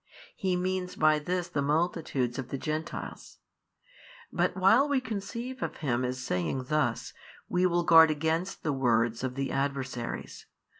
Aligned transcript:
He 0.35 0.55
means 0.55 0.95
by 0.95 1.19
these 1.19 1.49
the 1.49 1.61
multitude 1.61 2.39
of 2.39 2.47
the 2.49 2.57
Gentiles. 2.57 3.37
But 4.33 4.57
while 4.57 4.89
we 4.89 4.99
conceive 4.99 5.61
of 5.61 5.75
Him 5.77 6.03
as 6.03 6.19
saying 6.19 6.63
thus, 6.69 7.13
we 7.47 7.67
will 7.67 7.83
guard 7.83 8.09
against 8.09 8.63
the 8.63 8.73
words 8.73 9.23
of 9.23 9.35
the 9.35 9.51
adversaries. 9.51 10.47